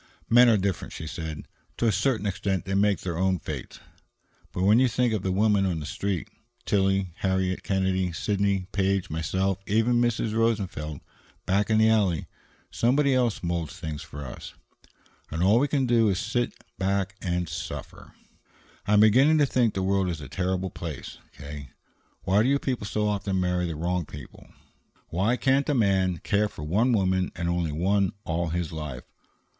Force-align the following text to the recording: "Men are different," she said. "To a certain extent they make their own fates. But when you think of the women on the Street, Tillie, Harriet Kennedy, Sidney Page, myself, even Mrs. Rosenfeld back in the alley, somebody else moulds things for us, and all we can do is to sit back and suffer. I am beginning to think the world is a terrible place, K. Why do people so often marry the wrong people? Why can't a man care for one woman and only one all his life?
"Men 0.31 0.49
are 0.49 0.57
different," 0.57 0.93
she 0.93 1.05
said. 1.05 1.47
"To 1.77 1.85
a 1.85 1.91
certain 1.91 2.25
extent 2.25 2.65
they 2.65 2.73
make 2.73 3.01
their 3.01 3.19
own 3.19 3.37
fates. 3.37 3.79
But 4.51 4.63
when 4.63 4.79
you 4.79 4.87
think 4.87 5.13
of 5.13 5.21
the 5.21 5.31
women 5.31 5.63
on 5.67 5.79
the 5.79 5.85
Street, 5.85 6.27
Tillie, 6.65 7.11
Harriet 7.17 7.61
Kennedy, 7.61 8.11
Sidney 8.11 8.65
Page, 8.71 9.11
myself, 9.11 9.59
even 9.67 10.01
Mrs. 10.01 10.33
Rosenfeld 10.35 11.01
back 11.45 11.69
in 11.69 11.77
the 11.77 11.87
alley, 11.87 12.25
somebody 12.71 13.13
else 13.13 13.43
moulds 13.43 13.79
things 13.79 14.01
for 14.01 14.25
us, 14.25 14.55
and 15.29 15.43
all 15.43 15.59
we 15.59 15.67
can 15.67 15.85
do 15.85 16.09
is 16.09 16.17
to 16.23 16.29
sit 16.31 16.53
back 16.79 17.13
and 17.21 17.47
suffer. 17.47 18.15
I 18.87 18.93
am 18.93 19.01
beginning 19.01 19.37
to 19.37 19.45
think 19.45 19.75
the 19.75 19.83
world 19.83 20.09
is 20.09 20.19
a 20.19 20.27
terrible 20.27 20.71
place, 20.71 21.19
K. 21.37 21.69
Why 22.23 22.41
do 22.41 22.57
people 22.57 22.87
so 22.87 23.07
often 23.07 23.39
marry 23.39 23.67
the 23.67 23.75
wrong 23.75 24.07
people? 24.07 24.47
Why 25.09 25.37
can't 25.37 25.69
a 25.69 25.75
man 25.75 26.17
care 26.17 26.47
for 26.49 26.63
one 26.63 26.91
woman 26.91 27.31
and 27.35 27.47
only 27.47 27.71
one 27.71 28.13
all 28.25 28.47
his 28.49 28.71
life? 28.71 29.03